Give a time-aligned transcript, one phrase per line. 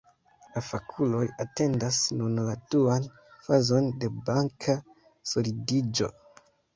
[0.53, 3.05] La fakuloj atendas nun la duan
[3.49, 4.75] fazon de banka
[5.33, 6.09] solidiĝo.